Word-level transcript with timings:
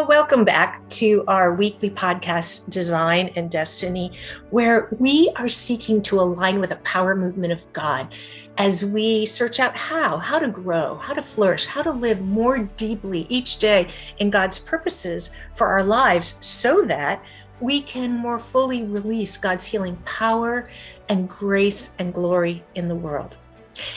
Well, 0.00 0.08
welcome 0.08 0.44
back 0.44 0.88
to 0.88 1.24
our 1.28 1.52
weekly 1.52 1.90
podcast, 1.90 2.70
Design 2.70 3.32
and 3.36 3.50
Destiny, 3.50 4.16
where 4.48 4.88
we 4.98 5.30
are 5.36 5.46
seeking 5.46 6.00
to 6.02 6.22
align 6.22 6.58
with 6.58 6.70
a 6.70 6.76
power 6.76 7.14
movement 7.14 7.52
of 7.52 7.70
God 7.74 8.08
as 8.56 8.82
we 8.82 9.26
search 9.26 9.60
out 9.60 9.76
how, 9.76 10.16
how 10.16 10.38
to 10.38 10.48
grow, 10.48 10.96
how 10.96 11.12
to 11.12 11.20
flourish, 11.20 11.66
how 11.66 11.82
to 11.82 11.90
live 11.90 12.22
more 12.22 12.60
deeply 12.78 13.26
each 13.28 13.58
day 13.58 13.88
in 14.20 14.30
God's 14.30 14.58
purposes 14.58 15.32
for 15.54 15.66
our 15.66 15.84
lives 15.84 16.38
so 16.40 16.86
that 16.86 17.22
we 17.60 17.82
can 17.82 18.16
more 18.16 18.38
fully 18.38 18.84
release 18.84 19.36
God's 19.36 19.66
healing 19.66 19.96
power 20.06 20.70
and 21.10 21.28
grace 21.28 21.94
and 21.98 22.14
glory 22.14 22.64
in 22.74 22.88
the 22.88 22.96
world. 22.96 23.34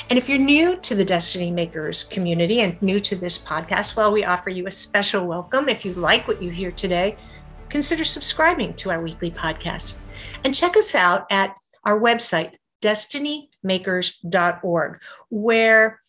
And 0.09 0.17
if 0.17 0.29
you're 0.29 0.37
new 0.37 0.77
to 0.77 0.95
the 0.95 1.05
Destiny 1.05 1.51
Makers 1.51 2.03
community 2.03 2.61
and 2.61 2.81
new 2.81 2.99
to 2.99 3.15
this 3.15 3.39
podcast, 3.39 3.95
well, 3.95 4.11
we 4.11 4.23
offer 4.23 4.49
you 4.49 4.67
a 4.67 4.71
special 4.71 5.25
welcome. 5.25 5.69
If 5.69 5.85
you 5.85 5.93
like 5.93 6.27
what 6.27 6.41
you 6.41 6.49
hear 6.49 6.71
today, 6.71 7.15
consider 7.69 8.03
subscribing 8.03 8.73
to 8.75 8.91
our 8.91 9.01
weekly 9.01 9.31
podcast 9.31 9.99
and 10.43 10.53
check 10.53 10.77
us 10.77 10.95
out 10.95 11.25
at 11.31 11.55
our 11.83 11.99
website, 11.99 12.53
destinymakers.org, 12.83 15.01
where 15.29 15.99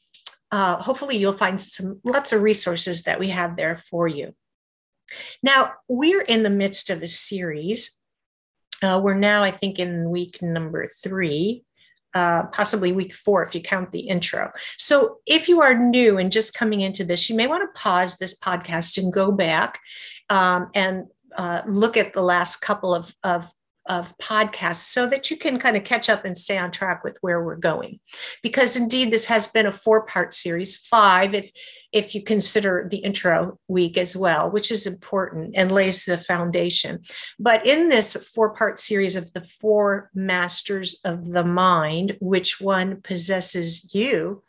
uh, 0.50 0.76
hopefully 0.76 1.16
you'll 1.16 1.32
find 1.32 1.60
some 1.60 2.00
lots 2.04 2.32
of 2.32 2.42
resources 2.42 3.02
that 3.02 3.18
we 3.18 3.30
have 3.30 3.56
there 3.56 3.76
for 3.76 4.06
you. 4.06 4.34
Now, 5.42 5.72
we're 5.88 6.22
in 6.22 6.42
the 6.42 6.50
midst 6.50 6.90
of 6.90 7.02
a 7.02 7.08
series. 7.08 7.98
Uh, 8.82 9.00
we're 9.02 9.14
now, 9.14 9.42
I 9.42 9.50
think, 9.50 9.78
in 9.78 10.10
week 10.10 10.42
number 10.42 10.86
three 10.86 11.63
uh, 12.14 12.44
possibly 12.44 12.92
week 12.92 13.12
four 13.12 13.42
if 13.42 13.54
you 13.54 13.60
count 13.60 13.92
the 13.92 14.00
intro. 14.00 14.52
So 14.78 15.18
if 15.26 15.48
you 15.48 15.60
are 15.60 15.78
new 15.78 16.18
and 16.18 16.30
just 16.30 16.54
coming 16.54 16.80
into 16.80 17.04
this, 17.04 17.28
you 17.28 17.36
may 17.36 17.46
want 17.46 17.62
to 17.62 17.80
pause 17.80 18.16
this 18.16 18.38
podcast 18.38 18.96
and 18.98 19.12
go 19.12 19.32
back 19.32 19.80
um, 20.30 20.70
and 20.74 21.06
uh, 21.36 21.62
look 21.66 21.96
at 21.96 22.12
the 22.12 22.22
last 22.22 22.58
couple 22.58 22.94
of, 22.94 23.14
of 23.24 23.50
of 23.86 24.16
podcasts 24.18 24.76
so 24.76 25.06
that 25.06 25.30
you 25.30 25.36
can 25.36 25.58
kind 25.58 25.76
of 25.76 25.84
catch 25.84 26.08
up 26.08 26.24
and 26.24 26.36
stay 26.36 26.58
on 26.58 26.70
track 26.70 27.04
with 27.04 27.18
where 27.20 27.42
we're 27.42 27.56
going 27.56 28.00
because 28.42 28.76
indeed 28.76 29.10
this 29.10 29.26
has 29.26 29.46
been 29.48 29.66
a 29.66 29.72
four 29.72 30.06
part 30.06 30.34
series 30.34 30.76
five 30.76 31.34
if 31.34 31.50
if 31.94 32.12
you 32.12 32.20
consider 32.20 32.88
the 32.90 32.96
intro 32.98 33.56
week 33.68 33.96
as 33.96 34.16
well, 34.16 34.50
which 34.50 34.72
is 34.72 34.84
important 34.84 35.54
and 35.56 35.70
lays 35.70 36.04
the 36.04 36.18
foundation. 36.18 37.00
But 37.38 37.64
in 37.64 37.88
this 37.88 38.16
four 38.34 38.52
part 38.52 38.80
series 38.80 39.14
of 39.14 39.32
the 39.32 39.44
four 39.44 40.10
masters 40.12 41.00
of 41.04 41.30
the 41.30 41.44
mind, 41.44 42.16
which 42.20 42.60
one 42.60 43.00
possesses 43.00 43.94
you, 43.94 44.42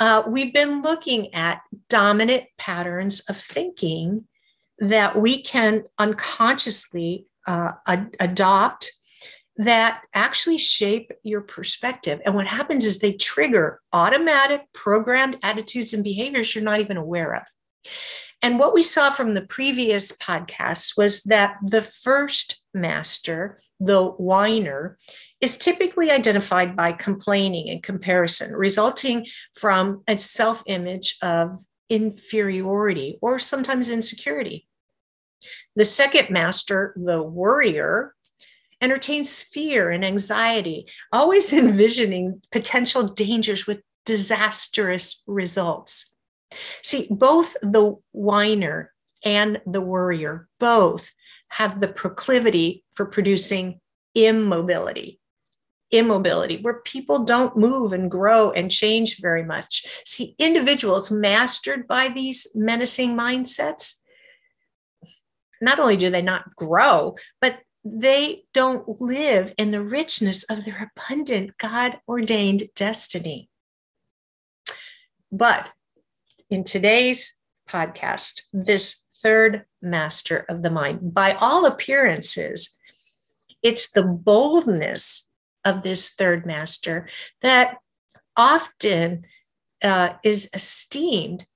uh, 0.00 0.24
we've 0.26 0.52
been 0.52 0.82
looking 0.82 1.32
at 1.32 1.62
dominant 1.88 2.44
patterns 2.58 3.20
of 3.28 3.36
thinking 3.36 4.24
that 4.80 5.16
we 5.16 5.42
can 5.42 5.84
unconsciously 5.96 7.24
uh, 7.46 7.72
ad- 7.86 8.16
adopt 8.20 8.90
that 9.56 10.02
actually 10.14 10.58
shape 10.58 11.12
your 11.22 11.42
perspective. 11.42 12.20
And 12.24 12.34
what 12.34 12.46
happens 12.46 12.84
is 12.84 12.98
they 12.98 13.12
trigger 13.12 13.80
automatic 13.92 14.62
programmed 14.72 15.38
attitudes 15.42 15.92
and 15.92 16.02
behaviors 16.02 16.54
you're 16.54 16.64
not 16.64 16.80
even 16.80 16.96
aware 16.96 17.34
of. 17.34 17.42
And 18.42 18.58
what 18.58 18.72
we 18.72 18.82
saw 18.82 19.10
from 19.10 19.34
the 19.34 19.42
previous 19.42 20.12
podcasts 20.16 20.96
was 20.96 21.22
that 21.24 21.56
the 21.62 21.82
first 21.82 22.66
master, 22.72 23.58
the 23.78 24.02
whiner, 24.02 24.96
is 25.40 25.58
typically 25.58 26.10
identified 26.10 26.74
by 26.74 26.92
complaining 26.92 27.68
and 27.68 27.82
comparison, 27.82 28.54
resulting 28.54 29.26
from 29.54 30.02
a 30.08 30.16
self 30.16 30.62
image 30.66 31.16
of 31.22 31.62
inferiority 31.90 33.18
or 33.20 33.38
sometimes 33.38 33.90
insecurity. 33.90 34.66
The 35.76 35.84
second 35.84 36.30
master, 36.30 36.94
the 36.96 37.22
worrier, 37.22 38.14
entertains 38.80 39.42
fear 39.42 39.90
and 39.90 40.04
anxiety, 40.04 40.86
always 41.12 41.52
envisioning 41.52 42.42
potential 42.50 43.04
dangers 43.04 43.66
with 43.66 43.80
disastrous 44.04 45.22
results. 45.26 46.14
See, 46.82 47.06
both 47.10 47.56
the 47.62 47.96
whiner 48.12 48.92
and 49.24 49.60
the 49.66 49.80
worrier 49.80 50.48
both 50.58 51.12
have 51.48 51.80
the 51.80 51.88
proclivity 51.88 52.84
for 52.94 53.06
producing 53.06 53.80
immobility. 54.14 55.20
Immobility, 55.90 56.58
where 56.58 56.80
people 56.82 57.24
don't 57.24 57.56
move 57.56 57.92
and 57.92 58.10
grow 58.10 58.52
and 58.52 58.70
change 58.70 59.20
very 59.20 59.44
much. 59.44 59.84
See, 60.06 60.36
individuals 60.38 61.10
mastered 61.10 61.88
by 61.88 62.08
these 62.08 62.46
menacing 62.54 63.16
mindsets, 63.16 63.99
not 65.60 65.78
only 65.78 65.96
do 65.96 66.10
they 66.10 66.22
not 66.22 66.54
grow, 66.56 67.16
but 67.40 67.60
they 67.84 68.44
don't 68.52 69.00
live 69.00 69.54
in 69.56 69.70
the 69.70 69.82
richness 69.82 70.44
of 70.44 70.64
their 70.64 70.90
abundant 70.96 71.56
God 71.58 71.98
ordained 72.06 72.68
destiny. 72.76 73.48
But 75.32 75.72
in 76.50 76.64
today's 76.64 77.36
podcast, 77.68 78.42
this 78.52 79.06
third 79.22 79.64
master 79.80 80.44
of 80.48 80.62
the 80.62 80.70
mind, 80.70 81.14
by 81.14 81.34
all 81.34 81.66
appearances, 81.66 82.78
it's 83.62 83.92
the 83.92 84.02
boldness 84.02 85.30
of 85.64 85.82
this 85.82 86.10
third 86.10 86.46
master 86.46 87.08
that 87.42 87.76
often 88.36 89.24
uh, 89.82 90.14
is 90.24 90.50
esteemed, 90.54 91.46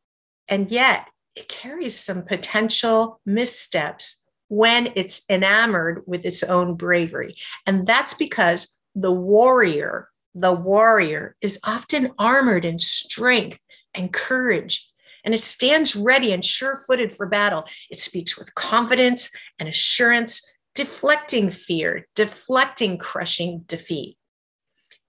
and 0.48 0.71
yet 0.71 1.09
it 1.37 1.49
carries 1.49 1.97
some 1.97 2.22
potential 2.22 3.21
missteps 3.27 4.25
when 4.49 4.93
it's 4.95 5.25
enamored 5.28 6.03
with 6.06 6.25
its 6.25 6.43
own 6.43 6.75
bravery. 6.75 7.34
And 7.67 7.87
that's 7.87 8.15
because 8.15 8.78
the 8.95 9.12
warrior, 9.12 10.09
the 10.34 10.53
worrier 10.53 11.37
is 11.41 11.59
often 11.65 12.12
armored 12.19 12.65
in 12.65 12.78
strength 12.78 13.61
and 13.95 14.12
courage. 14.12 14.91
And 15.25 15.34
it 15.34 15.41
stands 15.41 15.97
ready 15.97 16.33
and 16.33 16.45
sure 16.45 16.78
footed 16.87 17.11
for 17.11 17.27
battle. 17.27 17.65
It 17.91 17.99
speaks 17.99 18.39
with 18.39 18.55
confidence 18.55 19.31
and 19.59 19.69
assurance, 19.69 20.43
deflecting 20.75 21.51
fear, 21.51 22.06
deflecting 22.15 22.99
crushing 22.99 23.65
defeat. 23.66 24.19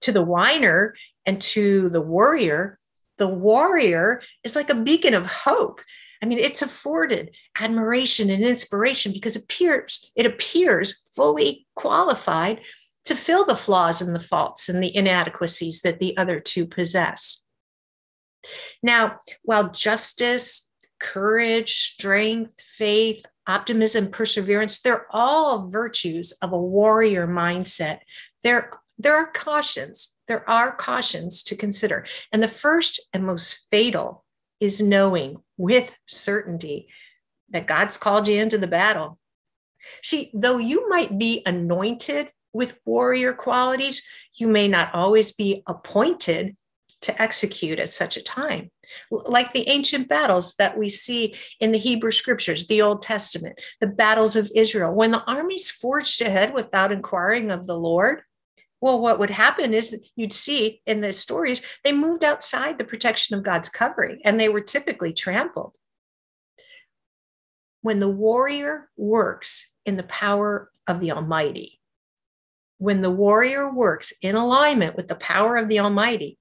To 0.02 0.12
the 0.12 0.22
whiner 0.22 0.94
and 1.26 1.40
to 1.42 1.90
the 1.90 2.00
warrior, 2.00 2.78
the 3.18 3.28
warrior 3.28 4.22
is 4.44 4.56
like 4.56 4.70
a 4.70 4.74
beacon 4.74 5.14
of 5.14 5.26
hope 5.26 5.80
I 6.22 6.26
mean, 6.26 6.38
it's 6.38 6.62
afforded 6.62 7.36
admiration 7.60 8.30
and 8.30 8.42
inspiration 8.42 9.12
because 9.12 9.36
it 9.36 9.42
appears, 9.44 10.10
it 10.16 10.26
appears 10.26 11.08
fully 11.14 11.66
qualified 11.74 12.60
to 13.04 13.14
fill 13.14 13.44
the 13.44 13.54
flaws 13.54 14.00
and 14.00 14.14
the 14.14 14.20
faults 14.20 14.68
and 14.68 14.82
the 14.82 14.94
inadequacies 14.94 15.82
that 15.82 16.00
the 16.00 16.16
other 16.16 16.40
two 16.40 16.66
possess. 16.66 17.44
Now, 18.82 19.20
while 19.42 19.70
justice, 19.70 20.70
courage, 20.98 21.74
strength, 21.74 22.60
faith, 22.60 23.24
optimism, 23.46 24.10
perseverance, 24.10 24.80
they're 24.80 25.06
all 25.10 25.68
virtues 25.68 26.32
of 26.42 26.52
a 26.52 26.58
warrior 26.58 27.28
mindset. 27.28 28.00
There, 28.42 28.72
there 28.98 29.14
are 29.14 29.30
cautions. 29.30 30.16
There 30.28 30.48
are 30.48 30.74
cautions 30.74 31.42
to 31.44 31.56
consider. 31.56 32.06
And 32.32 32.42
the 32.42 32.48
first 32.48 33.00
and 33.12 33.24
most 33.24 33.68
fatal 33.70 34.24
is 34.60 34.80
knowing 34.80 35.38
with 35.56 35.96
certainty 36.06 36.88
that 37.50 37.66
God's 37.66 37.96
called 37.96 38.26
you 38.26 38.40
into 38.40 38.58
the 38.58 38.66
battle. 38.66 39.18
See, 40.02 40.30
though 40.34 40.58
you 40.58 40.88
might 40.88 41.18
be 41.18 41.42
anointed 41.46 42.30
with 42.52 42.80
warrior 42.84 43.34
qualities, 43.34 44.06
you 44.34 44.48
may 44.48 44.66
not 44.66 44.94
always 44.94 45.32
be 45.32 45.62
appointed 45.66 46.56
to 47.02 47.22
execute 47.22 47.78
at 47.78 47.92
such 47.92 48.16
a 48.16 48.22
time. 48.22 48.70
Like 49.10 49.52
the 49.52 49.68
ancient 49.68 50.08
battles 50.08 50.54
that 50.58 50.78
we 50.78 50.88
see 50.88 51.34
in 51.60 51.72
the 51.72 51.78
Hebrew 51.78 52.10
scriptures, 52.10 52.66
the 52.66 52.82
Old 52.82 53.02
Testament, 53.02 53.60
the 53.80 53.86
battles 53.86 54.36
of 54.36 54.50
Israel, 54.54 54.94
when 54.94 55.10
the 55.10 55.22
armies 55.24 55.70
forged 55.70 56.22
ahead 56.22 56.54
without 56.54 56.92
inquiring 56.92 57.50
of 57.50 57.66
the 57.66 57.78
Lord, 57.78 58.22
well, 58.86 59.00
what 59.00 59.18
would 59.18 59.30
happen 59.30 59.74
is 59.74 60.00
you'd 60.14 60.32
see 60.32 60.80
in 60.86 61.00
the 61.00 61.12
stories, 61.12 61.60
they 61.82 61.90
moved 61.90 62.22
outside 62.22 62.78
the 62.78 62.84
protection 62.84 63.36
of 63.36 63.42
God's 63.42 63.68
covering 63.68 64.20
and 64.24 64.38
they 64.38 64.48
were 64.48 64.60
typically 64.60 65.12
trampled. 65.12 65.72
When 67.82 67.98
the 67.98 68.08
warrior 68.08 68.88
works 68.96 69.74
in 69.84 69.96
the 69.96 70.04
power 70.04 70.70
of 70.86 71.00
the 71.00 71.10
Almighty, 71.10 71.80
when 72.78 73.02
the 73.02 73.10
warrior 73.10 73.68
works 73.72 74.12
in 74.22 74.36
alignment 74.36 74.94
with 74.94 75.08
the 75.08 75.16
power 75.16 75.56
of 75.56 75.68
the 75.68 75.80
Almighty, 75.80 76.38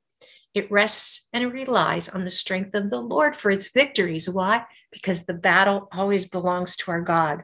it 0.54 0.70
rests 0.70 1.28
and 1.34 1.52
relies 1.52 2.10
on 2.10 2.26
the 2.26 2.30
strength 2.30 2.76
of 2.76 2.92
the 2.92 3.02
Lord 3.02 3.36
for 3.36 3.50
its 3.50 3.72
victories. 3.72 4.30
Why? 4.30 4.66
Because 4.92 5.26
the 5.26 5.34
battle 5.34 5.88
always 5.92 6.30
belongs 6.30 6.76
to 6.78 6.92
our 6.92 7.02
God. 7.02 7.44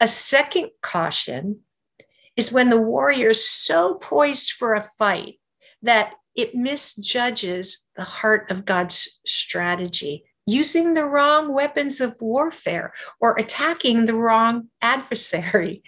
A 0.00 0.08
second 0.08 0.70
caution 0.82 1.60
is 2.40 2.50
when 2.50 2.70
the 2.70 2.80
warrior 2.80 3.28
is 3.28 3.46
so 3.46 3.96
poised 3.96 4.52
for 4.52 4.72
a 4.72 4.82
fight 4.82 5.34
that 5.82 6.14
it 6.34 6.54
misjudges 6.54 7.86
the 7.96 8.02
heart 8.02 8.50
of 8.50 8.64
God's 8.64 9.20
strategy 9.26 10.24
using 10.46 10.94
the 10.94 11.04
wrong 11.04 11.52
weapons 11.52 12.00
of 12.00 12.16
warfare 12.18 12.94
or 13.20 13.36
attacking 13.36 14.06
the 14.06 14.14
wrong 14.14 14.68
adversary. 14.80 15.82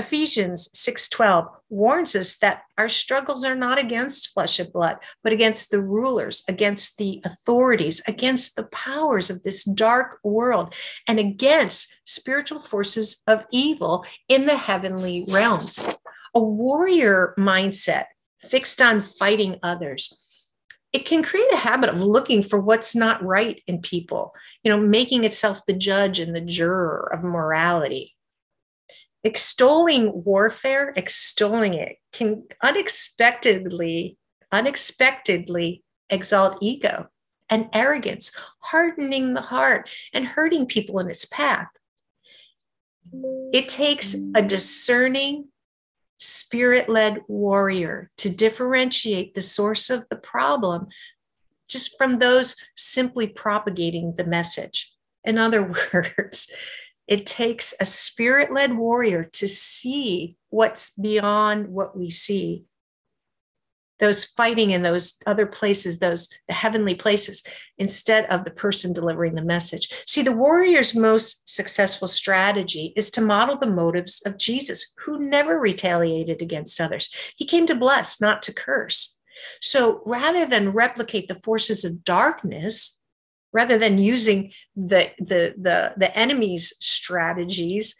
Ephesians 0.00 0.70
6:12 0.72 1.46
warns 1.68 2.16
us 2.16 2.38
that 2.38 2.62
our 2.78 2.88
struggles 2.88 3.44
are 3.44 3.54
not 3.54 3.78
against 3.78 4.30
flesh 4.32 4.58
and 4.58 4.72
blood, 4.72 4.96
but 5.22 5.34
against 5.34 5.70
the 5.70 5.82
rulers, 5.82 6.42
against 6.48 6.96
the 6.96 7.20
authorities, 7.22 8.00
against 8.08 8.56
the 8.56 8.64
powers 8.64 9.28
of 9.28 9.42
this 9.42 9.62
dark 9.62 10.18
world, 10.24 10.74
and 11.06 11.18
against 11.18 11.94
spiritual 12.06 12.58
forces 12.58 13.22
of 13.26 13.44
evil 13.52 14.06
in 14.26 14.46
the 14.46 14.56
heavenly 14.56 15.26
realms. 15.28 15.78
A 16.34 16.40
warrior 16.40 17.34
mindset 17.38 18.06
fixed 18.40 18.80
on 18.80 19.02
fighting 19.02 19.58
others 19.62 20.26
it 20.92 21.04
can 21.06 21.22
create 21.22 21.52
a 21.52 21.58
habit 21.58 21.88
of 21.90 22.02
looking 22.02 22.42
for 22.42 22.58
what's 22.58 22.96
not 22.96 23.22
right 23.22 23.62
in 23.68 23.80
people, 23.80 24.34
you 24.64 24.70
know, 24.70 24.80
making 24.80 25.22
itself 25.22 25.64
the 25.64 25.72
judge 25.72 26.18
and 26.18 26.34
the 26.34 26.40
juror 26.40 27.08
of 27.12 27.22
morality. 27.22 28.16
Extolling 29.22 30.24
warfare, 30.24 30.92
extolling 30.96 31.74
it 31.74 31.96
can 32.12 32.44
unexpectedly, 32.62 34.16
unexpectedly 34.50 35.82
exalt 36.08 36.56
ego 36.60 37.08
and 37.50 37.68
arrogance, 37.72 38.32
hardening 38.60 39.34
the 39.34 39.40
heart 39.42 39.90
and 40.14 40.24
hurting 40.24 40.66
people 40.66 40.98
in 41.00 41.10
its 41.10 41.24
path. 41.24 41.68
It 43.52 43.68
takes 43.68 44.16
a 44.34 44.42
discerning, 44.42 45.48
spirit 46.16 46.88
led 46.88 47.22
warrior 47.28 48.10
to 48.18 48.30
differentiate 48.30 49.34
the 49.34 49.42
source 49.42 49.90
of 49.90 50.06
the 50.08 50.16
problem 50.16 50.86
just 51.68 51.96
from 51.96 52.18
those 52.18 52.56
simply 52.76 53.26
propagating 53.26 54.14
the 54.16 54.24
message. 54.24 54.92
In 55.24 55.38
other 55.38 55.62
words, 55.92 56.52
it 57.10 57.26
takes 57.26 57.74
a 57.78 57.84
spirit 57.84 58.50
led 58.50 58.74
warrior 58.74 59.24
to 59.24 59.46
see 59.46 60.36
what's 60.48 60.94
beyond 60.96 61.68
what 61.68 61.94
we 61.94 62.08
see 62.08 62.64
those 64.00 64.24
fighting 64.24 64.70
in 64.70 64.82
those 64.82 65.16
other 65.26 65.46
places, 65.46 65.98
those 65.98 66.28
the 66.48 66.54
heavenly 66.54 66.94
places, 66.94 67.46
instead 67.78 68.24
of 68.26 68.44
the 68.44 68.50
person 68.50 68.92
delivering 68.92 69.34
the 69.34 69.44
message. 69.44 69.90
See, 70.06 70.22
the 70.22 70.32
warrior's 70.32 70.96
most 70.96 71.48
successful 71.48 72.08
strategy 72.08 72.92
is 72.96 73.10
to 73.12 73.20
model 73.20 73.58
the 73.58 73.70
motives 73.70 74.22
of 74.26 74.38
Jesus, 74.38 74.94
who 75.04 75.18
never 75.18 75.60
retaliated 75.60 76.42
against 76.42 76.80
others. 76.80 77.14
He 77.36 77.46
came 77.46 77.66
to 77.66 77.74
bless, 77.74 78.20
not 78.20 78.42
to 78.44 78.54
curse. 78.54 79.18
So 79.60 80.02
rather 80.04 80.44
than 80.46 80.70
replicate 80.70 81.28
the 81.28 81.34
forces 81.34 81.84
of 81.84 82.04
darkness, 82.04 82.99
rather 83.52 83.78
than 83.78 83.98
using 83.98 84.52
the, 84.76 85.10
the, 85.18 85.54
the, 85.58 85.94
the 85.96 86.16
enemy's 86.16 86.74
strategies, 86.80 87.96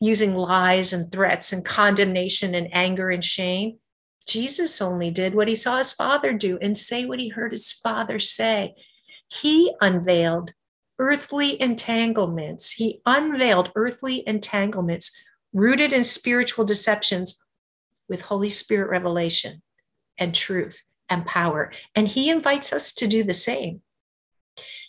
using 0.00 0.34
lies 0.34 0.92
and 0.92 1.10
threats 1.10 1.52
and 1.52 1.64
condemnation 1.64 2.54
and 2.54 2.68
anger 2.72 3.10
and 3.10 3.24
shame, 3.24 3.78
Jesus 4.26 4.82
only 4.82 5.10
did 5.10 5.34
what 5.34 5.48
he 5.48 5.54
saw 5.54 5.78
his 5.78 5.92
father 5.92 6.32
do 6.32 6.58
and 6.60 6.76
say 6.76 7.06
what 7.06 7.20
he 7.20 7.28
heard 7.28 7.52
his 7.52 7.72
father 7.72 8.18
say. 8.18 8.74
He 9.28 9.72
unveiled 9.80 10.52
earthly 10.98 11.60
entanglements. 11.60 12.72
He 12.72 13.00
unveiled 13.06 13.72
earthly 13.74 14.26
entanglements 14.26 15.12
rooted 15.52 15.92
in 15.92 16.04
spiritual 16.04 16.64
deceptions 16.64 17.42
with 18.08 18.22
Holy 18.22 18.50
Spirit 18.50 18.90
revelation 18.90 19.62
and 20.18 20.34
truth 20.34 20.82
and 21.08 21.24
power. 21.24 21.72
And 21.94 22.08
he 22.08 22.30
invites 22.30 22.72
us 22.72 22.92
to 22.94 23.06
do 23.06 23.22
the 23.22 23.34
same. 23.34 23.82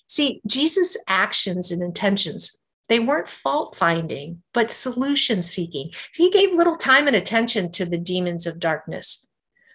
See, 0.07 0.41
Jesus' 0.45 0.97
actions 1.07 1.71
and 1.71 1.81
intentions, 1.81 2.59
they 2.87 2.99
weren't 2.99 3.27
fault 3.27 3.75
finding, 3.75 4.43
but 4.53 4.71
solution 4.71 5.43
seeking. 5.43 5.91
He 6.13 6.29
gave 6.29 6.53
little 6.53 6.77
time 6.77 7.07
and 7.07 7.15
attention 7.15 7.71
to 7.73 7.85
the 7.85 7.97
demons 7.97 8.47
of 8.47 8.59
darkness. 8.59 9.27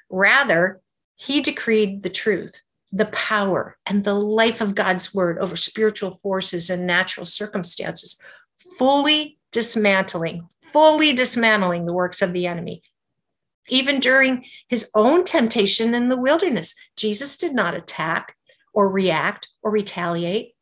Rather, 0.09 0.81
he 1.17 1.41
decreed 1.41 2.03
the 2.03 2.11
truth, 2.11 2.63
the 2.91 3.07
power, 3.07 3.77
and 3.87 4.05
the 4.05 4.15
life 4.15 4.61
of 4.61 4.75
God's 4.75 5.15
word 5.15 5.39
over 5.39 5.57
spiritual 5.57 6.15
forces 6.15 6.71
and 6.71 6.87
natural 6.87 7.27
circumstances, 7.27 8.19
fully 8.79 9.39
dismantling, 9.53 10.49
fully 10.73 11.13
dismantling 11.13 11.85
the 11.87 11.93
works 11.93 12.23
of 12.23 12.33
the 12.33 12.47
enemy. 12.47 12.83
Even 13.69 14.01
during 14.01 14.45
his 14.69 14.91
own 14.95 15.25
temptation 15.25 15.95
in 15.95 16.09
the 16.09 16.17
wilderness, 16.17 16.75
Jesus 16.97 17.37
did 17.37 17.55
not 17.55 17.75
attack 17.75 18.37
or 18.73 18.89
react 18.89 19.49
or 19.63 19.71
retaliate. 19.71 20.55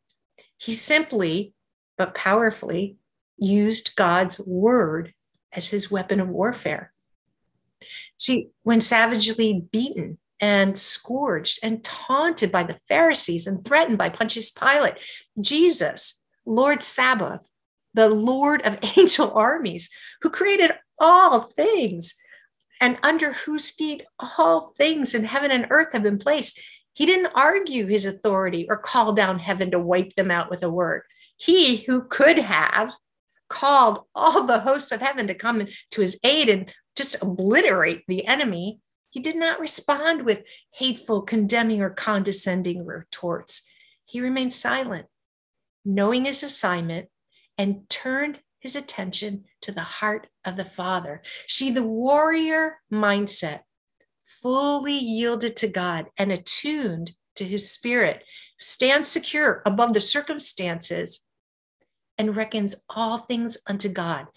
He 0.57 0.71
simply, 0.71 1.53
but 1.97 2.15
powerfully, 2.15 2.97
used 3.37 3.95
God's 3.95 4.39
word 4.45 5.13
as 5.51 5.69
his 5.69 5.89
weapon 5.89 6.19
of 6.19 6.29
warfare. 6.29 6.93
See, 8.17 8.49
when 8.63 8.81
savagely 8.81 9.65
beaten 9.71 10.19
and 10.39 10.77
scourged 10.77 11.59
and 11.63 11.83
taunted 11.83 12.51
by 12.51 12.63
the 12.63 12.79
Pharisees 12.87 13.47
and 13.47 13.65
threatened 13.65 13.97
by 13.97 14.09
Pontius 14.09 14.51
Pilate, 14.51 14.95
Jesus, 15.39 16.23
Lord 16.45 16.83
Sabaoth, 16.83 17.47
the 17.93 18.09
Lord 18.09 18.61
of 18.63 18.79
angel 18.97 19.31
armies, 19.33 19.89
who 20.21 20.29
created 20.29 20.71
all 20.99 21.39
things 21.41 22.15
and 22.79 22.97
under 23.03 23.33
whose 23.33 23.69
feet 23.69 24.03
all 24.37 24.73
things 24.77 25.13
in 25.13 25.23
heaven 25.23 25.51
and 25.51 25.67
earth 25.69 25.93
have 25.93 26.03
been 26.03 26.17
placed, 26.17 26.59
he 26.93 27.05
didn't 27.05 27.31
argue 27.35 27.87
his 27.87 28.05
authority 28.05 28.67
or 28.69 28.77
call 28.77 29.13
down 29.13 29.39
heaven 29.39 29.71
to 29.71 29.79
wipe 29.79 30.15
them 30.15 30.31
out 30.31 30.49
with 30.49 30.63
a 30.63 30.69
word. 30.69 31.03
He 31.37 31.77
who 31.77 32.03
could 32.03 32.37
have 32.37 32.93
called 33.49 34.05
all 34.15 34.45
the 34.45 34.59
hosts 34.59 34.91
of 34.91 35.01
heaven 35.01 35.27
to 35.27 35.35
come 35.35 35.67
to 35.91 36.01
his 36.01 36.19
aid 36.23 36.49
and 36.49 36.71
just 36.95 37.21
obliterate 37.21 38.03
the 38.07 38.25
enemy, 38.25 38.79
he 39.09 39.19
did 39.19 39.35
not 39.35 39.59
respond 39.59 40.23
with 40.23 40.43
hateful, 40.73 41.21
condemning, 41.21 41.81
or 41.81 41.89
condescending 41.89 42.85
retorts. 42.85 43.63
He 44.05 44.21
remained 44.21 44.53
silent, 44.53 45.07
knowing 45.83 46.25
his 46.25 46.43
assignment, 46.43 47.09
and 47.57 47.89
turned 47.89 48.39
his 48.59 48.75
attention 48.75 49.45
to 49.61 49.71
the 49.71 49.81
heart 49.81 50.27
of 50.45 50.55
the 50.55 50.65
Father. 50.65 51.21
See, 51.47 51.71
the 51.71 51.83
warrior 51.83 52.79
mindset 52.91 53.61
fully 54.41 54.97
yielded 54.97 55.57
to 55.57 55.67
God 55.67 56.07
and 56.17 56.31
attuned 56.31 57.13
to 57.35 57.43
his 57.43 57.71
spirit, 57.71 58.23
stands 58.57 59.09
secure 59.09 59.61
above 59.65 59.93
the 59.93 60.01
circumstances, 60.01 61.25
and 62.17 62.35
reckons 62.35 62.83
all 62.89 63.17
things 63.17 63.57
unto 63.67 63.89
God. 63.89 64.27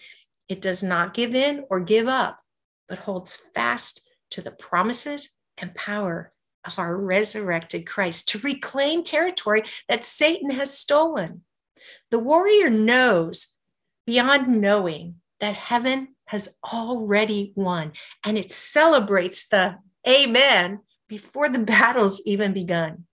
It 0.49 0.63
does 0.63 0.83
not 0.83 1.15
give 1.15 1.35
in 1.35 1.65
or 1.71 1.81
give 1.81 2.09
up, 2.09 2.41
but 2.89 2.99
holds 2.99 3.37
fast 3.55 4.09
to 4.31 4.41
the 4.41 4.51
promises 4.51 5.37
and 5.59 5.75
power 5.75 6.33
of 6.65 6.79
our 6.79 6.97
resurrected 6.97 7.87
Christ 7.87 8.29
to 8.31 8.39
reclaim 8.39 9.03
territory 9.03 9.65
that 9.89 10.05
Satan 10.05 10.51
has 10.51 10.77
stolen. 10.77 11.43
The 12.11 12.19
warrior 12.19 12.71
knows 12.71 13.59
beyond 14.07 14.49
knowing 14.61 15.17
that 15.41 15.55
heaven 15.55 16.14
has 16.35 16.59
already 16.73 17.53
won 17.55 17.93
and 18.25 18.37
it 18.37 18.51
celebrates 18.51 19.47
the 19.47 19.77
amen 20.07 20.81
before 21.09 21.49
the 21.49 21.59
battle's 21.77 22.21
even 22.27 22.53
begun. 22.53 23.07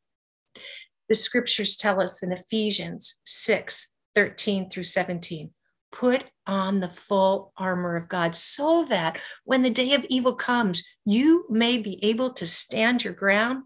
The 1.07 1.15
scriptures 1.15 1.77
tell 1.77 2.01
us 2.01 2.23
in 2.23 2.31
Ephesians 2.31 3.19
6 3.25 3.93
13 4.15 4.69
through 4.69 4.83
17 4.83 5.51
put 5.91 6.25
on 6.47 6.79
the 6.79 6.89
full 6.89 7.53
armor 7.57 7.95
of 7.95 8.09
God 8.09 8.35
so 8.35 8.85
that 8.89 9.19
when 9.43 9.61
the 9.61 9.69
day 9.69 9.93
of 9.93 10.05
evil 10.09 10.33
comes, 10.33 10.83
you 11.05 11.45
may 11.49 11.77
be 11.77 12.03
able 12.03 12.31
to 12.31 12.47
stand 12.47 13.03
your 13.03 13.13
ground. 13.13 13.63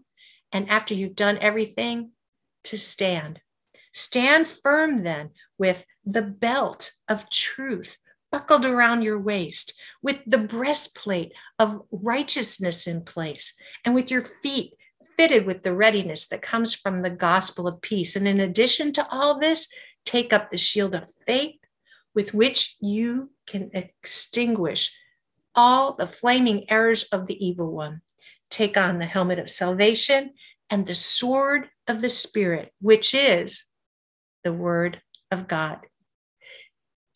And 0.52 0.68
after 0.68 0.92
you've 0.92 1.16
done 1.16 1.38
everything, 1.40 2.10
to 2.64 2.76
stand. 2.76 3.40
Stand 3.94 4.48
firm 4.48 5.04
then 5.04 5.30
with 5.56 5.86
the 6.04 6.22
belt 6.22 6.92
of 7.08 7.30
truth 7.30 7.98
buckled 8.36 8.66
around 8.66 9.00
your 9.00 9.18
waist, 9.18 9.72
with 10.02 10.20
the 10.26 10.36
breastplate 10.36 11.32
of 11.58 11.80
righteousness 11.90 12.86
in 12.86 13.00
place, 13.00 13.54
and 13.82 13.94
with 13.94 14.10
your 14.10 14.20
feet 14.20 14.74
fitted 15.16 15.46
with 15.46 15.62
the 15.62 15.72
readiness 15.72 16.28
that 16.28 16.42
comes 16.42 16.74
from 16.74 17.00
the 17.00 17.08
gospel 17.08 17.66
of 17.66 17.80
peace. 17.80 18.14
And 18.14 18.28
in 18.28 18.38
addition 18.38 18.92
to 18.92 19.06
all 19.10 19.38
this, 19.38 19.72
take 20.04 20.34
up 20.34 20.50
the 20.50 20.58
shield 20.58 20.94
of 20.94 21.10
faith 21.26 21.56
with 22.14 22.34
which 22.34 22.76
you 22.78 23.30
can 23.46 23.70
extinguish 23.72 24.94
all 25.54 25.94
the 25.94 26.06
flaming 26.06 26.68
arrows 26.68 27.04
of 27.04 27.26
the 27.26 27.42
evil 27.42 27.72
one. 27.72 28.02
Take 28.50 28.76
on 28.76 28.98
the 28.98 29.06
helmet 29.06 29.38
of 29.38 29.48
salvation 29.48 30.34
and 30.68 30.84
the 30.84 30.94
sword 30.94 31.70
of 31.88 32.02
the 32.02 32.10
Spirit, 32.10 32.74
which 32.82 33.14
is 33.14 33.64
the 34.44 34.52
word 34.52 35.00
of 35.30 35.48
God. 35.48 35.86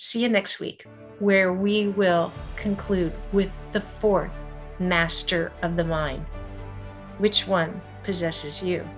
See 0.03 0.23
you 0.23 0.31
next 0.31 0.61
week, 0.61 0.87
where 1.19 1.53
we 1.53 1.89
will 1.89 2.33
conclude 2.57 3.13
with 3.33 3.55
the 3.73 3.83
fourth 3.83 4.43
master 4.79 5.53
of 5.61 5.77
the 5.77 5.85
mind. 5.85 6.25
Which 7.19 7.47
one 7.47 7.83
possesses 8.03 8.63
you? 8.63 8.89